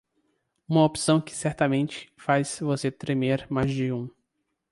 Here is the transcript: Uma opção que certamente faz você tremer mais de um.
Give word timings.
Uma 0.67 0.83
opção 0.83 1.21
que 1.21 1.31
certamente 1.31 2.11
faz 2.17 2.57
você 2.59 2.89
tremer 2.89 3.45
mais 3.51 3.69
de 3.71 3.91
um. 3.93 4.09